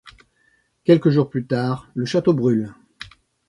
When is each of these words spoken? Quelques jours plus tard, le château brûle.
Quelques 0.83 1.11
jours 1.11 1.29
plus 1.29 1.45
tard, 1.45 1.91
le 1.93 2.05
château 2.05 2.33
brûle. 2.33 2.73